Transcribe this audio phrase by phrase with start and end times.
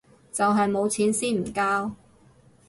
[0.31, 1.91] 就係冇錢先唔交